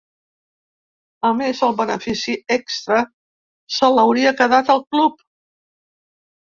A 1.29 1.29
més, 1.41 1.61
el 1.67 1.75
benefici 1.83 2.35
extra 2.57 3.05
se 3.79 3.95
l’hauria 3.97 4.37
quedat 4.43 4.77
el 4.77 4.87
club. 4.93 5.25